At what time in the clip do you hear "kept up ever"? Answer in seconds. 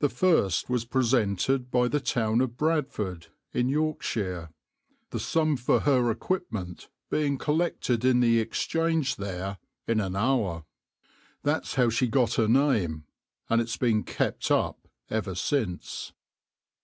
14.02-15.36